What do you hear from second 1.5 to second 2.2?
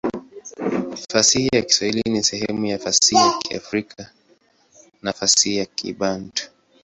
ya Kiswahili